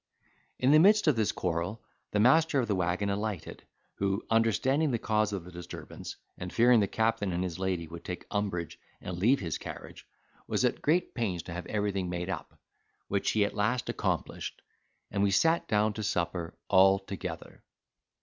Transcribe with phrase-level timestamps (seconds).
[0.57, 3.61] In the midst of this quarrel the master of the waggon alighted,
[3.97, 8.03] who, understanding the cause of the disturbance, and fearing the captain and his lady would
[8.03, 10.07] take umbrage and leave his carriage,
[10.47, 12.59] was at great pains to have everything made up,
[13.09, 14.63] which he at last accomplished,
[15.11, 17.61] and we sat down to supper altogether.